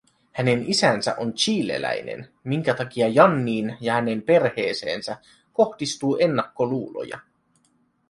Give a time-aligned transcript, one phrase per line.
[0.33, 5.17] Hänen isänsä on chileläinen, minkä takia Janniin ja hänen perheeseensä
[5.53, 7.19] kohdistuu ennakkoluuloja